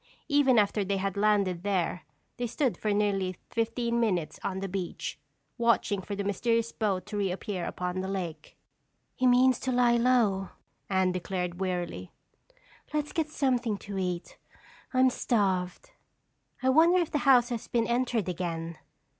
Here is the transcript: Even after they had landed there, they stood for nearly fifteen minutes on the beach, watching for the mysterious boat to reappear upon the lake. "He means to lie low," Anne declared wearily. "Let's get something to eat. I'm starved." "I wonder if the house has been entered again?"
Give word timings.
Even 0.27 0.57
after 0.57 0.83
they 0.83 0.97
had 0.97 1.15
landed 1.15 1.61
there, 1.61 2.05
they 2.37 2.47
stood 2.47 2.75
for 2.75 2.91
nearly 2.91 3.37
fifteen 3.51 3.99
minutes 3.99 4.39
on 4.43 4.59
the 4.59 4.67
beach, 4.67 5.19
watching 5.59 6.01
for 6.01 6.15
the 6.15 6.23
mysterious 6.23 6.71
boat 6.71 7.05
to 7.05 7.17
reappear 7.17 7.65
upon 7.65 8.01
the 8.01 8.07
lake. 8.07 8.57
"He 9.13 9.27
means 9.27 9.59
to 9.59 9.71
lie 9.71 9.97
low," 9.97 10.49
Anne 10.89 11.11
declared 11.11 11.59
wearily. 11.59 12.09
"Let's 12.91 13.13
get 13.13 13.29
something 13.29 13.77
to 13.77 13.99
eat. 13.99 14.39
I'm 14.91 15.11
starved." 15.11 15.91
"I 16.63 16.69
wonder 16.69 16.97
if 16.99 17.11
the 17.11 17.19
house 17.19 17.49
has 17.49 17.67
been 17.67 17.85
entered 17.85 18.27
again?" 18.27 18.79